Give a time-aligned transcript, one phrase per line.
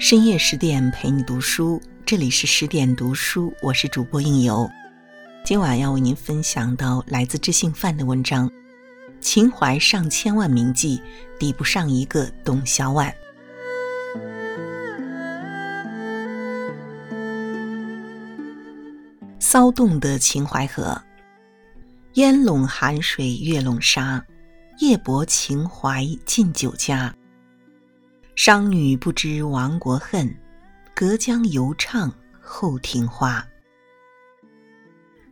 [0.00, 4.70] 深夜十点陪你读书，这里是十点读书，我是主播应由。
[5.44, 8.48] 今晚要为您分享到来自知性范的文章：
[9.20, 11.02] 情怀上千万名妓，
[11.36, 13.12] 抵不上一个董小宛。
[19.40, 21.02] 骚动的秦淮河，
[22.14, 24.24] 烟笼寒水月笼沙，
[24.78, 27.12] 夜泊秦淮近酒家。
[28.38, 30.32] 商女不知亡国恨，
[30.94, 32.08] 隔江犹唱
[32.40, 33.44] 后庭花。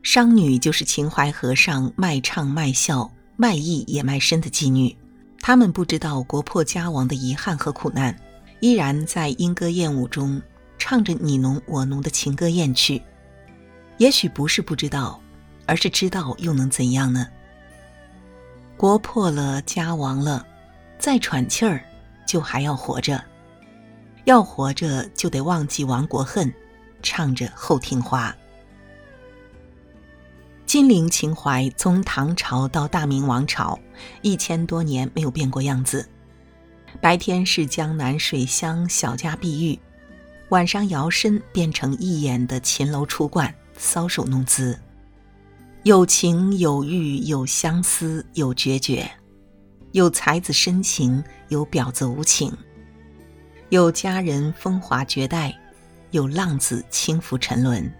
[0.02, 4.92] 商女就是秦淮河上卖唱卖笑、卖艺也卖身的妓女，
[5.40, 8.12] 她们不知道国破家亡的遗憾和苦难，
[8.58, 10.42] 依然在莺歌燕舞中
[10.76, 13.00] 唱着你侬我侬的情歌艳曲。
[13.98, 15.20] 也许不是不知道，
[15.64, 17.28] 而是知道又能怎样呢？
[18.76, 20.44] 国破了，家亡了，
[20.98, 21.80] 再喘气儿。
[22.26, 23.22] 就还要活着，
[24.24, 26.52] 要活着就得忘记亡国恨，
[27.02, 28.30] 唱着《后庭花》。
[30.66, 33.78] 金陵情怀从唐朝到大明王朝，
[34.20, 36.06] 一千多年没有变过样子。
[37.00, 39.78] 白天是江南水乡小家碧玉，
[40.48, 44.78] 晚上摇身变成一眼的秦楼出冠，搔首弄姿。
[45.84, 49.08] 有情有欲有相思有决绝。
[49.96, 52.52] 有才子深情，有婊子无情；
[53.70, 55.58] 有佳人风华绝代，
[56.10, 57.90] 有浪子轻浮沉沦。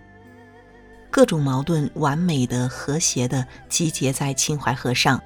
[1.10, 5.18] 各种矛盾完美的、和谐的集结在秦淮河上，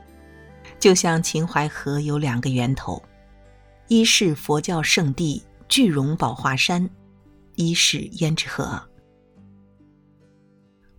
[0.79, 3.03] 就像秦淮河有两个源头：
[3.89, 6.89] 一是佛教圣地聚荣宝华山，
[7.57, 8.81] 一是胭脂河。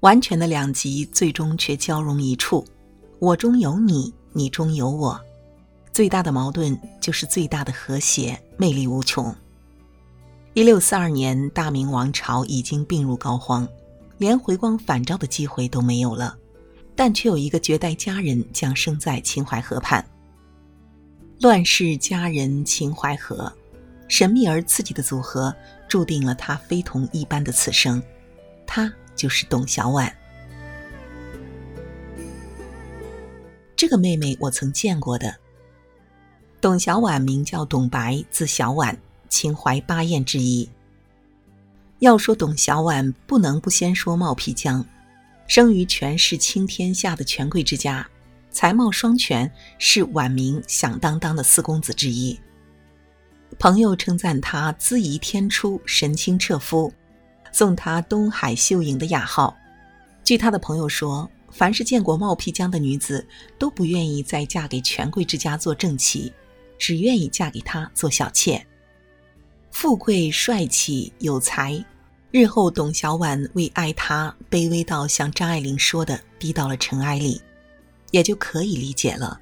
[0.02, 2.66] 完全的两极，最终却交融一处。
[3.20, 5.18] 我中有你，你中有我。
[5.94, 9.36] 最大的矛盾就是最大的和谐，魅力无穷。
[10.54, 13.68] 一六四二年，大明王朝已经病入膏肓，
[14.18, 16.38] 连回光返照的机会都没有了，
[16.96, 20.06] 但却有一个绝代佳人降生在秦淮河畔。
[21.42, 23.52] 乱世佳人秦淮河，
[24.08, 25.54] 神秘而刺激的组合，
[25.90, 28.02] 注定了她非同一般的此生。
[28.66, 30.10] 她就是董小宛。
[33.76, 35.36] 这个妹妹我曾见过的。
[36.62, 38.96] 董小宛名叫董白，字小宛，
[39.28, 40.70] 秦淮八艳之一。
[41.98, 44.86] 要说董小宛，不能不先说冒辟疆，
[45.48, 48.08] 生于权势倾天下的权贵之家，
[48.52, 52.40] 才貌双全，是晚明响当当的四公子之一。
[53.58, 56.94] 朋友称赞他姿仪天出，神清澈肤，
[57.52, 59.58] 送他“东海秀影”的雅号。
[60.24, 63.28] 据他的朋友说，凡是见过冒辟疆的女子，
[63.58, 66.32] 都不愿意再嫁给权贵之家做正妻。
[66.82, 68.66] 只愿意嫁给他做小妾。
[69.70, 71.86] 富贵帅气有才，
[72.32, 77.40] 日后董小宛为爱他卑微到像张爱玲说的低到了尘埃里，
[78.10, 79.40] 也就可以理解了。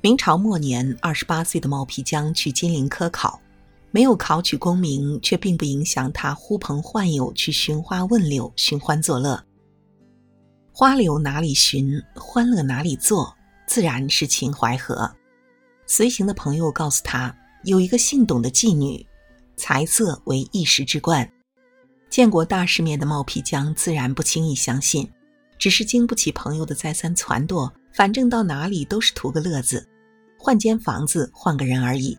[0.00, 3.38] 明朝末年，二十八岁的冒辟疆去金陵科考，
[3.90, 9.44] 没有考取功名，却并不影响他呼朋唤友去寻花问柳、寻欢作乐。
[10.72, 15.14] 花柳哪里寻，欢乐哪里做，自然是秦淮河。
[15.94, 19.06] 随行的朋友告诉他，有一个姓董的妓女，
[19.56, 21.30] 才色为一时之冠。
[22.08, 25.06] 见过大世面的冒辟疆自然不轻易相信，
[25.58, 29.86] 只是经不起朋友的再三撺掇，反正到哪里都是图个乐子，
[30.38, 32.16] 换间房子，换个人而已。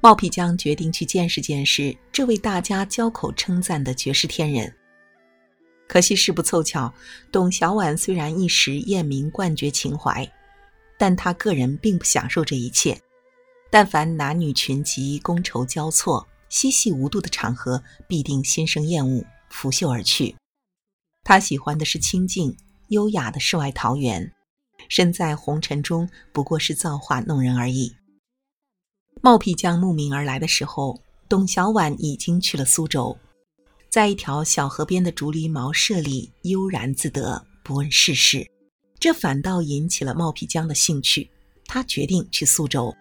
[0.00, 4.72] 冒辟疆决定去见识见识这位大家交口称赞的绝世天人。
[5.88, 6.94] 可惜事不凑巧，
[7.32, 10.24] 董小宛虽然一时艳名冠绝秦淮。
[10.98, 13.00] 但他个人并不享受这一切。
[13.70, 20.34] 但凡男女群集、觥筹交错、嬉戏无度的场合，必定心生厌恶，拂袖而去。
[21.22, 22.56] 他喜欢的是清静
[22.88, 24.32] 优雅的世外桃源，
[24.88, 27.94] 身在红尘中不过是造化弄人而已。
[29.20, 33.18] 冒辟疆慕名而来的时候，董小宛已经去了苏州，
[33.90, 38.50] 在一条小河边的竹篱茅舍里悠然自得，不问世事。
[39.00, 41.30] 这反倒引起了冒辟疆的兴趣，
[41.66, 42.92] 他决定去苏州。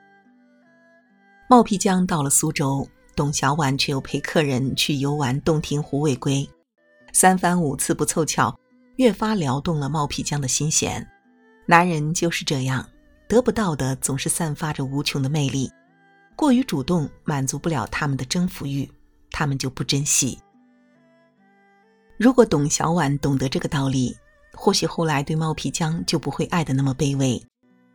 [1.50, 6.48] 冒辟疆到了苏州，董小宛却又陪客人去游玩洞庭湖未归，
[7.14, 8.56] 三番五次不凑巧，
[8.98, 11.08] 越发撩动了冒辟疆的心弦。
[11.66, 12.88] 男人就是这样，
[13.28, 15.72] 得不到的总是散发着无穷的魅力，
[16.36, 18.88] 过于主动满足不了他们的征服欲，
[19.32, 20.38] 他们就不珍惜。
[22.18, 24.16] 如果董小宛懂得这个道理。
[24.58, 27.42] 或许后来对冒辟疆就不会爱得那么卑微，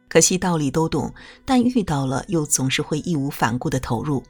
[0.08, 1.12] 可惜道理都懂，
[1.44, 4.22] 但遇到了又总是会义无反顾的投入。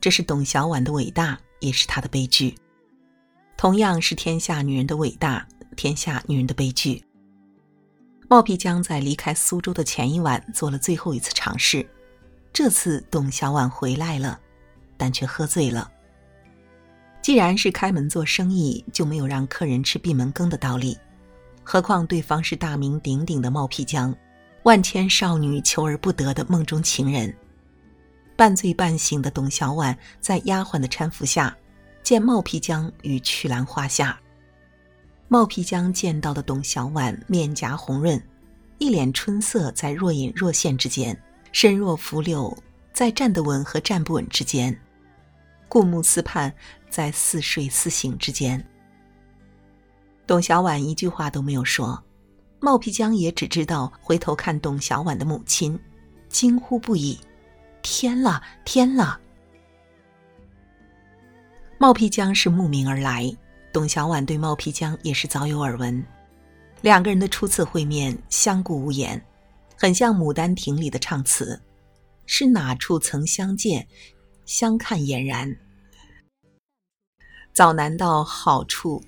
[0.00, 2.56] 这是董小宛的伟大，也是她的悲剧。
[3.58, 5.46] 同样是天下女人的伟大，
[5.76, 7.04] 天下女人的悲剧。
[8.28, 11.86] 冒辟疆在离开苏州的前一晚做了最后一次尝试，
[12.52, 14.40] 这次董小宛回来了，
[14.96, 15.90] 但却喝醉了。
[17.20, 20.96] 既然是开门做生意，就没有让客人吃闭门羹的道理。
[21.68, 24.14] 何况对方是大名鼎鼎的冒辟疆，
[24.62, 27.34] 万千少女求而不得的梦中情人。
[28.36, 31.56] 半醉半醒的董小宛在丫鬟的搀扶下，
[32.04, 34.16] 见冒辟疆于曲兰花下。
[35.26, 38.22] 冒辟疆见到的董小宛面颊红润，
[38.78, 41.20] 一脸春色在若隐若现之间，
[41.50, 42.56] 身若拂柳
[42.92, 44.78] 在站得稳和站不稳之间，
[45.68, 46.54] 顾目思盼
[46.88, 48.64] 在似睡似醒之间。
[50.26, 52.02] 董小宛一句话都没有说，
[52.58, 55.78] 冒辟疆也只知道回头看董小宛的母亲，
[56.28, 57.16] 惊呼不已
[57.80, 59.20] ：“天了，天了！”
[61.78, 63.32] 冒辟疆是慕名而来，
[63.72, 66.04] 董小宛对冒辟疆也是早有耳闻，
[66.80, 69.24] 两个人的初次会面相顾无言，
[69.78, 71.62] 很像《牡丹亭》里的唱词
[72.26, 73.86] ：“是哪处曾相见，
[74.44, 75.56] 相看俨然。
[77.52, 79.00] 早难到好处。”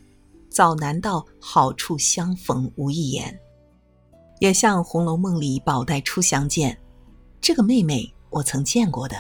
[0.59, 3.39] 早难到好处相逢无一言，
[4.41, 6.77] 也像《红楼梦》里宝黛初相见，
[7.41, 9.17] 这个妹妹我曾见过的。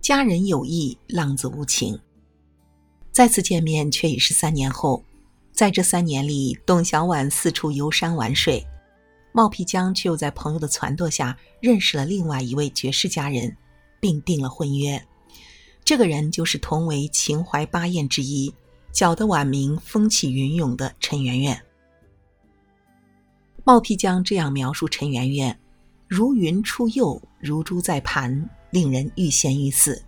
[0.00, 2.00] 佳人有意，浪子无情。
[3.12, 5.04] 再次见面却已是三年后，
[5.52, 8.66] 在这三年里，董小宛四处游山玩水，
[9.32, 13.54] 冒辟疆却又在朋友的撺掇下认识了另外一位绝世佳人，
[14.00, 15.06] 并订了婚约。
[15.84, 18.52] 这个人就是同为秦淮八艳之一、
[18.92, 21.62] 搅得晚明风起云涌的陈圆圆。
[23.64, 25.58] 冒辟疆这样描述陈圆圆
[26.08, 30.02] ：“如云出岫，如珠在盘，令人欲仙欲死。”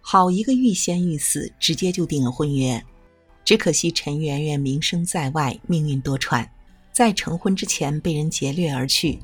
[0.00, 2.82] 好一个欲仙欲死，直接就定了婚约。
[3.42, 6.48] 只可惜陈圆圆名声在外，命运多舛，
[6.92, 9.18] 在成婚之前被人劫掠而去，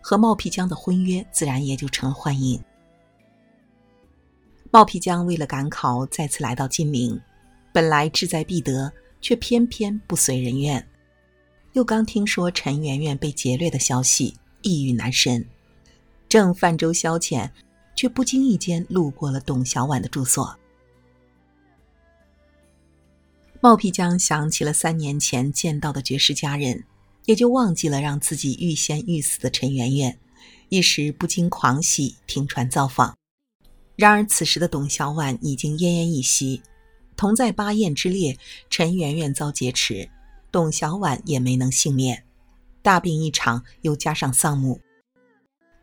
[0.00, 2.62] 和冒辟疆的婚约自然也就成了幻影。
[4.72, 7.20] 冒辟疆为了赶考，再次来到金陵，
[7.74, 8.90] 本来志在必得，
[9.20, 10.88] 却偏偏不随人愿。
[11.74, 15.46] 又刚听说陈圆圆被劫掠的消息，抑郁难伸，
[16.26, 17.50] 正泛舟消遣，
[17.94, 20.58] 却不经意间路过了董小宛的住所。
[23.60, 26.82] 冒辟疆想起了三年前见到的绝世佳人，
[27.26, 30.18] 也就忘记了让自己欲仙欲死的陈圆圆，
[30.70, 33.14] 一时不禁狂喜，停船造访。
[33.96, 36.62] 然而此时的董小宛已经奄奄一息，
[37.16, 38.36] 同在八宴之列，
[38.70, 40.08] 陈圆圆遭劫持，
[40.50, 42.24] 董小宛也没能幸免，
[42.80, 44.80] 大病一场，又加上丧母。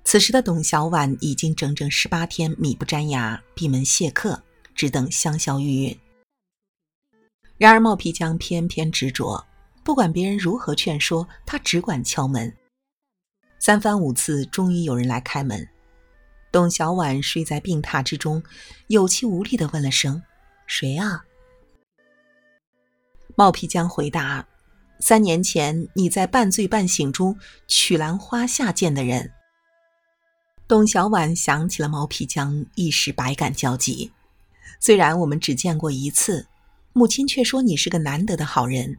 [0.04, 4.42] 此时的董小宛已经整整十八天米不沾牙，闭门谢客，
[4.74, 5.98] 只等香消玉殒。
[7.58, 9.46] 然而冒辟疆偏偏执着，
[9.84, 12.52] 不管别人如何劝说，他只管敲门。
[13.60, 15.68] 三番五次，终于有人来开门。
[16.52, 18.44] 董小宛睡在病榻之中，
[18.88, 20.24] 有气无力的问了声
[20.66, 21.26] ：“谁啊？”
[23.36, 24.48] 冒辟疆回答
[25.00, 29.32] ：“三年前你在半醉半醒中曲兰花下见的人。”
[30.68, 34.12] 董小宛想起了冒辟疆，一时百感交集。
[34.80, 36.48] 虽然我们只见过一次，
[36.94, 38.98] 母亲却说你是个难得的好人，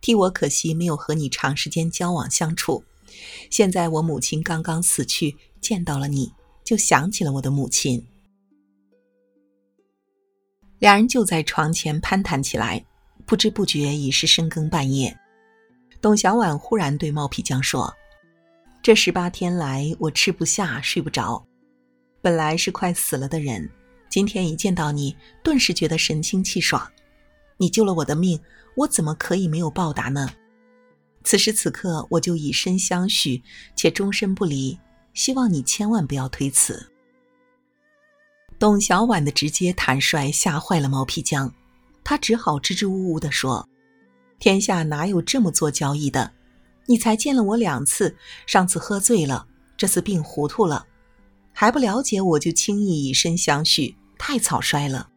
[0.00, 2.84] 替我可惜没有和你长时间交往相处。
[3.50, 6.32] 现在我母亲刚刚死去，见到了你。
[6.64, 8.06] 就想起了我的母亲，
[10.78, 12.84] 两人就在床前攀谈起来，
[13.26, 15.16] 不知不觉已是深更半夜。
[16.00, 17.92] 董小宛忽然对冒辟疆说
[18.82, 21.44] ：“这十八天来，我吃不下，睡不着，
[22.20, 23.68] 本来是快死了的人，
[24.08, 26.90] 今天一见到你，顿时觉得神清气爽。
[27.58, 28.40] 你救了我的命，
[28.76, 30.28] 我怎么可以没有报答呢？
[31.24, 33.42] 此时此刻，我就以身相许，
[33.76, 34.78] 且终身不离。”
[35.14, 36.90] 希望你千万不要推辞。
[38.58, 41.52] 董小宛的直接坦率吓坏了毛皮江，
[42.04, 43.68] 他只好支支吾吾地说
[44.38, 46.32] ：“天下哪有这么做交易的？
[46.86, 48.16] 你才见了我两次，
[48.46, 50.86] 上次喝醉了，这次病糊涂了，
[51.52, 55.08] 还不了解我就轻易以身相许，太草率了。”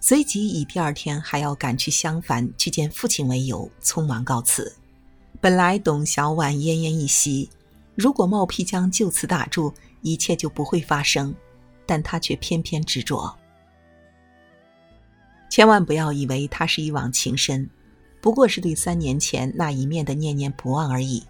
[0.00, 4.76] 随即以第二天还要赶去襄樊去见父亲为由，匆忙告辞。
[5.40, 7.50] 本来董小宛奄奄一息。
[7.96, 9.72] 如果冒辟疆就此打住，
[10.02, 11.34] 一切就不会发生，
[11.84, 13.36] 但他却偏偏执着。
[15.48, 17.68] 千万不要以为他是一往情深，
[18.20, 21.24] 不过是对三年前那一面的念念不忘而已。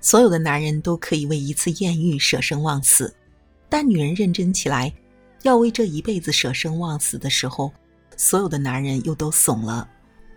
[0.00, 3.14] 所有的男人都可以为一次艳遇舍生忘死，
[3.68, 4.92] 但女人认真起来，
[5.42, 7.72] 要为这一辈子舍生忘死的时候，
[8.16, 9.88] 所有的男人又都怂了，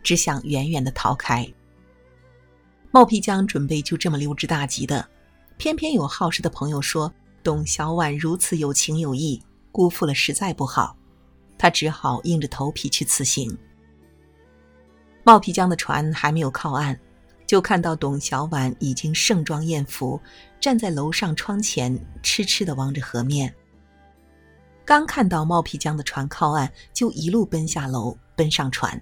[0.04, 1.48] 只想远远的逃开。
[2.92, 5.08] 冒皮江准备就这么溜之大吉的，
[5.62, 7.14] 偏偏有好事的朋友说
[7.44, 9.40] 董小宛如此有情有义，
[9.72, 10.98] 辜负了实在不好，
[11.56, 13.56] 他只好硬着头皮去辞行。
[15.24, 17.00] 冒皮江的船还没有靠岸。
[17.46, 20.20] 就看到董小宛已经盛装艳服，
[20.60, 23.54] 站在楼上窗前，痴痴地望着河面。
[24.84, 29.00] 刚看到冒皮江的船靠岸，就一路奔下楼，奔上船，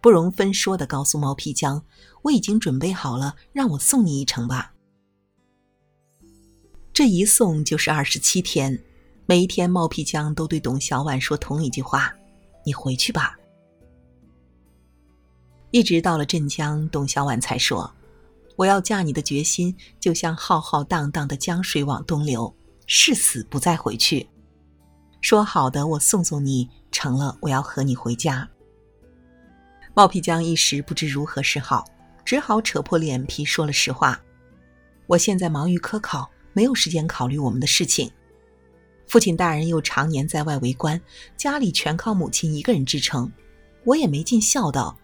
[0.00, 1.82] 不容分说地告诉冒皮江
[2.22, 4.71] ：“我已经准备好了，让我送你一程吧。”
[6.94, 8.78] 这一送就是二十七天，
[9.24, 12.12] 每一天冒皮江都对董小宛说同一句话
[12.66, 13.34] ：“你回去吧。”
[15.72, 17.90] 一直到了镇江，董小宛才说
[18.56, 22.54] ：“我要嫁你的决心，就像浩浩荡荡的江水往东流，
[22.86, 24.28] 誓死不再回去。
[25.22, 28.46] 说好的，我送送你，成了，我要和你回家。”
[29.96, 31.86] 冒皮江一时不知如何是好，
[32.22, 34.20] 只好扯破脸皮说了实话
[35.08, 38.10] ：“我现在忙于科考，没有时间考虑我们的事情。
[39.06, 41.00] 父亲大人又常年在外为官，
[41.36, 43.30] 家里全靠母亲一个人支撑，
[43.84, 44.96] 我也没尽孝道。”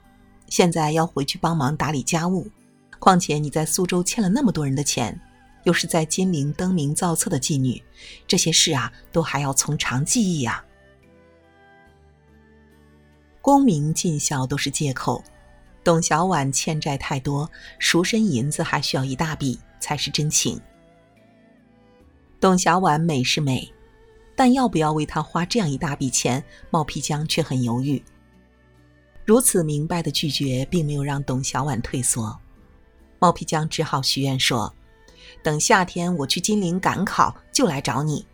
[0.48, 2.50] 现在要回去帮忙打理家务，
[2.98, 5.20] 况且你在苏州欠了那么多人的钱，
[5.64, 7.82] 又是在金陵登名造册的妓女，
[8.26, 10.64] 这些事啊，都还要从长计议呀。
[13.42, 15.22] 功名尽孝都是借口，
[15.84, 20.58] 董小宛欠债太多，赎身银子还需要一大笔，才是真情。
[22.40, 23.72] 董小宛美是美，
[24.36, 28.02] 但要不要为她花这样一大笔钱，冒皮江却很犹豫。
[29.24, 32.38] 如此明白的拒绝，并没有让董小宛退缩。
[33.18, 34.72] 冒皮江只好许愿说
[35.42, 38.24] ：“等夏天我去金陵赶考，就来找你。”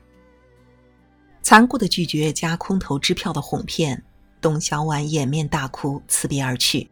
[1.40, 4.04] 残酷的拒绝加空头支票的哄骗，
[4.40, 6.90] 董小宛掩面大哭，辞别而去。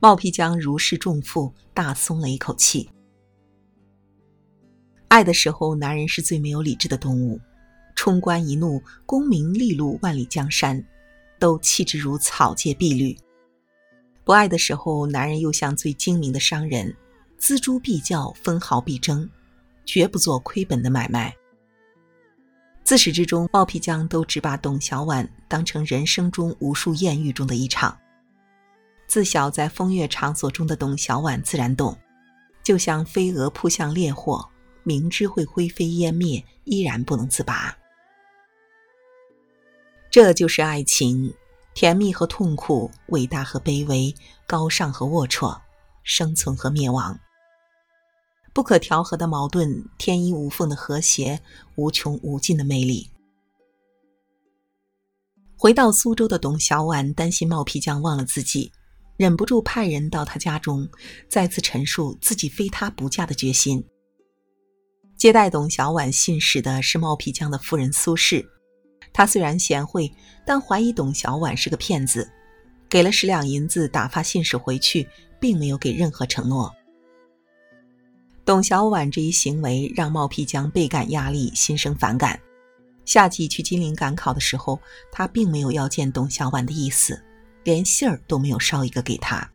[0.00, 2.90] 冒皮江如释重负，大松了一口气。
[5.08, 7.40] 爱的时候，男人是最没有理智的动物，
[7.94, 10.84] 冲冠一怒，功名利禄，万里江山。
[11.38, 13.14] 都弃之如草芥碧绿。
[14.24, 16.96] 不爱的时候，男人又像最精明的商人，
[17.38, 19.28] 锱铢必较，分毫必争，
[19.84, 21.36] 绝不做亏本的买卖。
[22.84, 27.94] 自始至终，冒皮匠都只把董小宛当成人生中无数艳遇中的一场。
[29.06, 31.94] 自小在风月场所中的董小宛自然懂，
[32.62, 34.48] 就像飞蛾扑向烈火，
[34.86, 37.76] 明知会灰飞烟灭，依然不能自拔。
[40.12, 41.34] 这就是爱情，
[41.74, 44.14] 甜蜜和痛苦，伟大和卑微，
[44.46, 45.60] 高尚和龌龊，
[46.04, 47.18] 生存和灭亡。
[48.54, 51.42] 不可调和的矛盾，天衣无缝的和谐，
[51.74, 53.10] 无穷无尽的魅力。
[55.58, 58.70] 回到苏州的董小宛担心冒皮匠忘了自己，
[59.16, 60.88] 忍不住派人到他家中，
[61.28, 63.84] 再次陈述自己非他不嫁的决心。
[65.16, 68.46] 接待董小宛信使的是冒皮匠的夫人苏氏。
[69.12, 70.12] 他虽然贤惠，
[70.44, 72.30] 但怀疑董小宛是个骗子，
[72.88, 75.08] 给了十两银子打发信使回去，
[75.40, 76.70] 并没有给任何承诺。
[78.44, 82.38] 董小宛这一行为让冒皮江倍感压力，心生反感。
[83.06, 84.78] 夏季去金陵赶考的时候，
[85.10, 87.18] 他并没有要见董小宛的意思，
[87.64, 89.50] 连信儿都没有捎一个给他。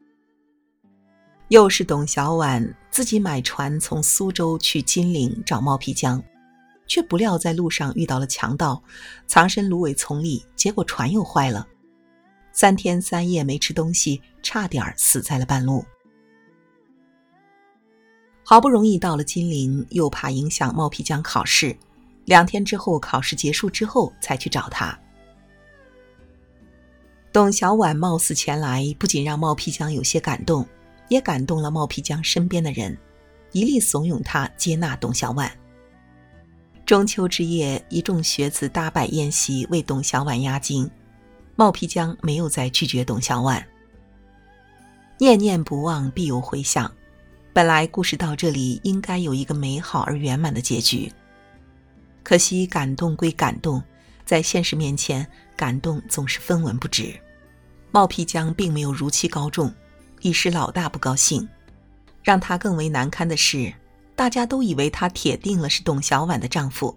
[1.52, 6.24] 又是董小宛自己买船从苏州去金陵找冒皮江。
[6.88, 8.82] 却不料在路上遇到了强盗，
[9.28, 11.68] 藏身芦苇丛里，结果船又坏了，
[12.54, 15.84] 三天三夜没吃东西，差点死在了半路。
[18.44, 21.76] 好不容易到了金陵，又怕影响冒皮江考试，
[22.26, 24.98] 两天之后考试结束之后才去找他。
[27.32, 30.68] 董小宛冒死前来，不仅让冒皮江有些感动，
[31.12, 32.98] 也感动了冒皮江身边的人，
[33.52, 35.52] 一力怂恿他接纳董小宛。
[36.86, 40.90] 中秋之夜，一众学子大摆宴席为董小宛压惊。
[41.58, 43.62] 冒皮江没有再拒绝董小宛。
[45.18, 46.90] 念念不忘，必有回响。
[47.52, 51.12] 本来故事到这里应该有一个美好而圆满的结局，
[52.24, 53.84] 可惜感动归感动，
[54.24, 55.28] 在现实面前，
[55.58, 57.14] 感动总是分文不值。
[57.92, 59.70] 冒皮江并没有如期高中，
[60.22, 61.48] 一时老大不高兴。
[62.24, 63.74] 让他更为难堪的是。
[64.14, 66.96] 大家都以为他铁定了是董小宛的丈夫，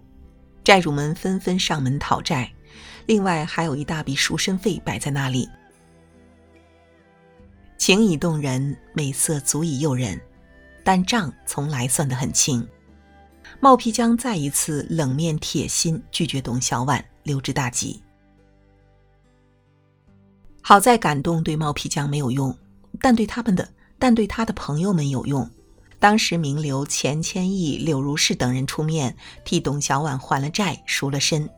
[0.63, 2.51] 债主们纷纷上门讨债，
[3.07, 5.49] 另外还有一大笔赎身费摆在那里。
[7.79, 10.21] 情已动人，美色足以诱人，
[10.83, 12.67] 但账从来算得很清。
[13.59, 18.03] 冒皮江再一次冷面铁心拒绝董小宛，溜之大吉。
[20.61, 22.55] 好在感动对冒皮江没有用，
[23.01, 25.49] 但对他们的，但对他的朋友们有用。
[25.97, 31.49] 当时名流钱谦益、柳如是等人出面替董小宛还了债、赎了身，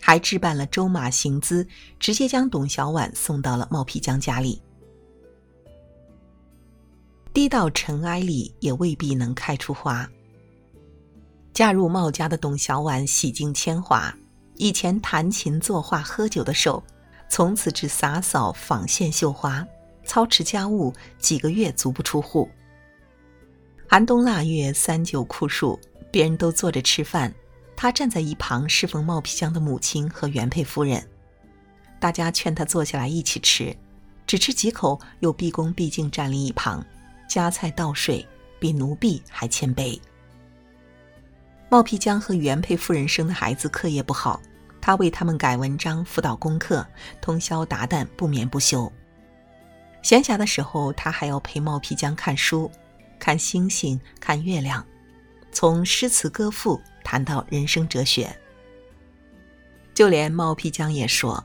[0.00, 1.66] 还置办了周马行资，
[1.98, 4.60] 直接将董小宛送到了冒皮江家里。
[7.32, 10.08] 滴到尘埃里，也未必能开出花。
[11.52, 14.14] 嫁入茂家的董小宛洗尽铅华，
[14.56, 16.82] 以前弹琴作画喝酒的手，
[17.28, 19.66] 从此只洒扫纺线绣花，
[20.10, 22.50] 操持家务几个月足不出户。
[23.86, 25.78] 寒冬腊月，三九酷暑，
[26.10, 27.32] 别人都坐着吃饭，
[27.76, 31.00] 他站在一旁侍奉冒皮江的母亲和原配夫人。
[32.00, 33.72] 大家劝他坐下来一起吃，
[34.26, 36.84] 只吃几口，又毕恭毕敬站立一旁。
[37.28, 38.26] 夹菜倒水，
[38.58, 39.96] 比奴婢还谦卑。
[41.68, 44.42] 冒皮江和原配夫人生的孩子课业不好，
[44.80, 46.84] 他为他们改文章、辅导功课，
[47.20, 48.92] 通宵达旦，不眠不休。
[50.02, 52.70] 闲暇的时候，他还要陪冒皮江看书，
[53.18, 54.84] 看星星，看月亮，
[55.52, 58.34] 从诗词歌赋谈到人生哲学。
[59.92, 61.44] 就连冒皮江也说，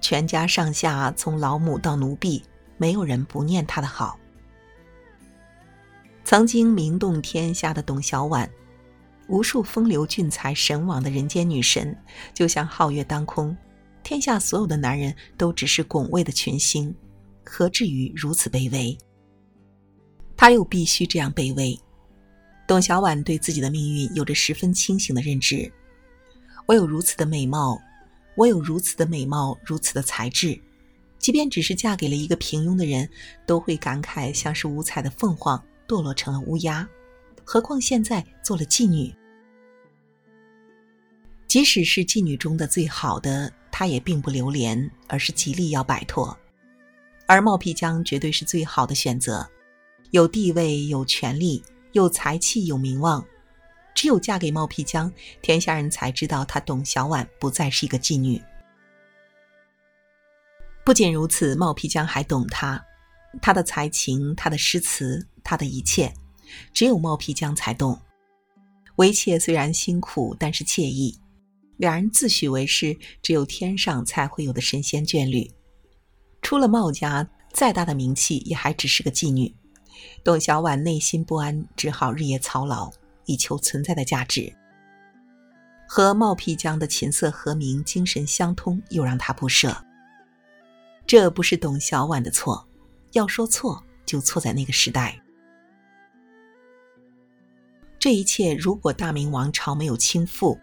[0.00, 2.42] 全家上下从老母到奴婢，
[2.78, 4.18] 没有人不念他的好。
[6.24, 8.48] 曾经名动天下的董小宛，
[9.28, 11.94] 无数风流俊才神往的人间女神，
[12.32, 13.54] 就像皓月当空，
[14.02, 16.94] 天下所有的男人都只是拱卫的群星，
[17.44, 18.96] 何至于如此卑微？
[20.36, 21.78] 他又必须这样卑微。
[22.66, 25.70] 董小宛对自己的命运有着十分清醒的认知。
[26.66, 27.78] 我有如此的美貌，
[28.36, 30.58] 我有如此的美貌，如此的才智，
[31.18, 33.08] 即便只是嫁给了一个平庸的人，
[33.46, 35.62] 都会感慨像是五彩的凤凰。
[35.86, 36.88] 堕落成了乌鸦，
[37.44, 39.14] 何况现在做了妓女。
[41.46, 46.34] 即使是妓女中的最好的，她也并不留恋，而是极力要摆脱。
[47.26, 49.48] 而冒皮江绝对是最好的选择，
[50.10, 53.24] 有地位、有权利、有才气、有名望。
[53.94, 55.10] 只有嫁给冒皮江，
[55.40, 58.42] 天下人才知道她董小宛不再是一个妓女。
[60.84, 62.84] 不仅如此，冒皮江还懂她。
[63.40, 66.12] 她的才情，她的诗词，她的一切，
[66.72, 67.98] 只有冒皮江才懂。
[68.96, 71.18] 为妾虽然辛苦，但是惬意。
[71.78, 75.50] 两人自诩为是只有天上才会有的神仙眷侣。
[76.44, 79.52] 出了茂家，再大的名气也还只是个妓女。
[80.22, 82.92] 董小宛内心不安，只好日夜操劳，
[83.24, 84.54] 以求存在的价值。
[85.88, 89.74] 和冒辟疆的琴瑟和鸣，精神相通，又让他不舍。
[91.06, 92.68] 这不是董小宛的错。
[93.12, 95.18] 要说错，就错在那个时代。
[97.98, 100.58] 这一切，如果大明王朝没有倾覆，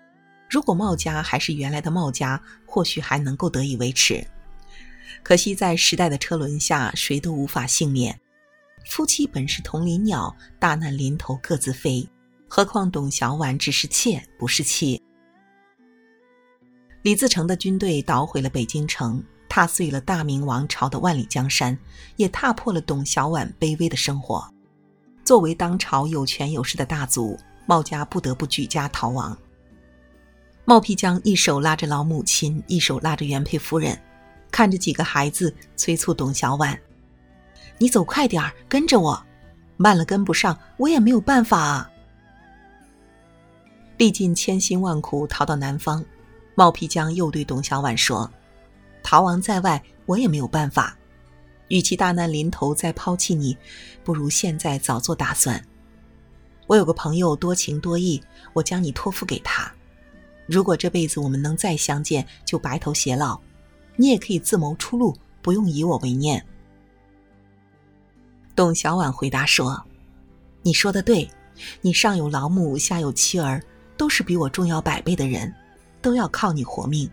[0.47, 4.23] 如果茂家还是原来的茂家，或许还能够得以维持。
[5.23, 8.19] 可惜在时代的车轮下，谁都无法幸免。
[8.89, 12.07] 夫妻本是同林鸟，大难临头各自飞。
[12.47, 15.01] 何况董小宛只是妾，不是妻。
[17.01, 19.23] 李自成的军队捣毁了北京城。
[19.53, 21.77] 踏碎了大明王朝的万里江山，
[22.15, 24.49] 也踏破了董小宛卑微的生活。
[25.25, 29.37] 作为当朝有权有势的大族，茂家不得不举家逃亡。
[30.63, 34.01] 茂辟江一手拉着老母亲，一手拉着原配夫人，
[34.51, 36.77] 看着几个孩子，催促董小宛
[37.79, 39.25] ：“你走快点儿，跟着我，
[39.77, 41.89] 慢了跟不上，我也没有办法啊。”
[43.97, 46.03] 历尽千辛万苦逃到南方，
[46.55, 48.29] 茂皮江又对董小宛说。
[49.03, 50.95] 逃亡在外，我也没有办法。
[51.69, 53.57] 与其大难临头再抛弃你，
[54.03, 55.63] 不如现在早做打算。
[56.67, 58.21] 我有个朋友多情多义，
[58.53, 59.71] 我将你托付给他。
[60.47, 63.39] 如果这辈子我们能再相见，就白头偕老。
[63.95, 66.45] 你也可以自谋出路，不用以我为念。
[68.55, 69.83] 董小宛回答说
[70.63, 71.29] ：“你说的对，
[71.81, 73.63] 你上有老母，下有妻儿，
[73.97, 75.53] 都是比我重要百倍的人，
[76.01, 77.09] 都要靠你活命。”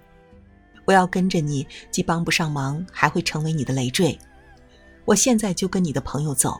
[0.84, 4.18] 我要跟着你，既帮不上忙，还会成为你的累赘。
[5.04, 6.58] 我现在就跟你的朋友走，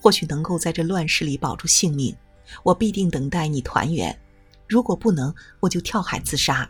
[0.00, 2.14] 或许能够在这乱世里保住性命。
[2.64, 4.16] 我必定等待你团圆。
[4.68, 6.68] 如果不能，我就跳海自杀。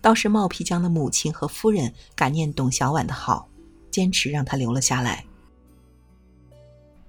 [0.00, 3.48] 倒是冒皮江的母亲和夫人感念董小宛的好，
[3.90, 5.24] 坚持让她留了下来。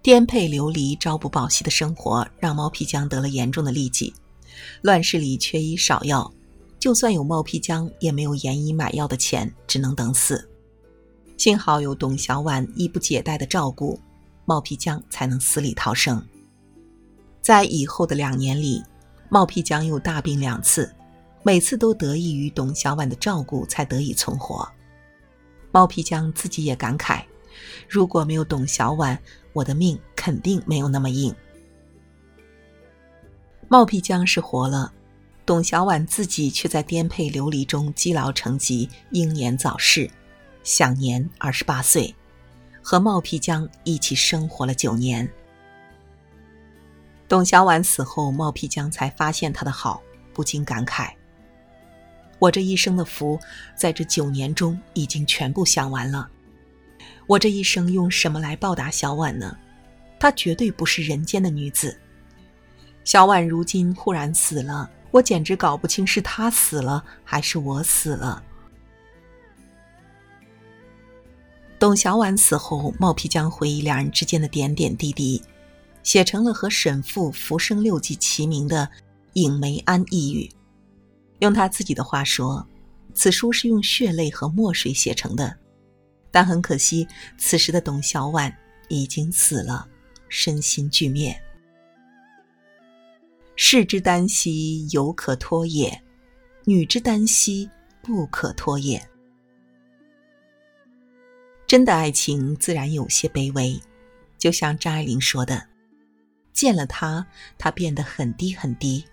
[0.01, 4.13] 颠沛流离、朝不保夕的生活，让冒皮江得了严重的痢疾。
[4.81, 6.31] 乱世里缺医少药。
[6.79, 10.49] 就算有冒皮江，也没有盐医买药的钱，只能等死。
[11.37, 13.99] 幸好有董小宛衣不解带的照顾，
[14.45, 16.25] 冒辟疆才能死里逃生。
[17.39, 18.83] 在以后的两年里，
[19.29, 20.91] 冒辟疆又大病两次，
[21.43, 24.67] 每次都得益于董小宛的照顾才得以存活。
[25.71, 27.23] 冒辟疆自己也感慨
[27.87, 29.17] ：“如果没有董小宛，
[29.53, 31.33] 我的命肯定没有那么硬。”
[33.69, 34.91] 冒辟疆是活了，
[35.45, 40.09] 董小宛自己却在颠沛流离中积劳成疾，英年早逝，
[40.61, 42.13] 享年二十八岁，
[42.83, 45.27] 和冒辟疆一起生活了九年。
[47.29, 50.01] 董小宛死后，冒辟疆才发现他的好，
[50.33, 51.13] 不禁感慨
[52.41, 53.39] ：“我这一生的福，
[53.75, 56.27] 在这九年中已经全部享完了。
[57.27, 59.55] 我这一生用什么来报答小婉呢？
[60.19, 61.95] 她绝对不是人间的女子。
[63.03, 68.43] 小婉如今忽然死了，我简直搞不清是她死了还是我死了。”
[71.77, 75.39] 董小宛死后，冒辟疆回忆两人之间的点点滴滴。
[76.01, 78.89] 写成了和沈复《浮生六记》齐名的
[79.33, 80.49] 《影梅庵异语》。
[81.41, 82.65] 用他自己的话说，
[83.13, 85.55] 此书是用血泪和墨水写成的。
[86.31, 87.05] 但很可惜，
[87.37, 88.53] 此时的董小宛
[88.87, 89.87] 已经死了，
[90.29, 91.35] 身心俱灭。
[93.55, 96.01] 士之耽兮犹可脱也，
[96.63, 97.69] 女之耽兮
[98.01, 99.01] 不可脱也。
[101.67, 103.79] 真的爱情自然有些卑微，
[104.37, 105.67] 就像张爱玲说的。
[106.53, 107.25] 见了他，
[107.57, 109.03] 他变得很低很低，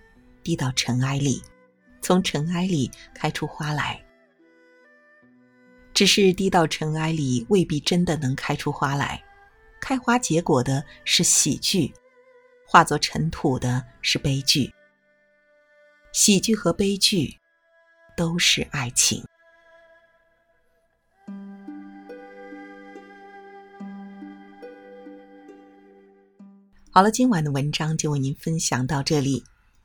[0.43, 1.43] 低到尘埃里，
[2.09, 4.03] 从尘埃里开出花来。
[5.93, 9.23] 只是低到尘埃里，未必真的能开出花来。
[9.79, 11.93] 开花结果的是喜剧，
[12.67, 14.73] 化作尘土的是悲剧。
[16.15, 17.39] 喜剧和悲剧，
[18.17, 19.23] 都是爱情。
[26.91, 29.45] 好了，今晚的文章就为您分享到这里。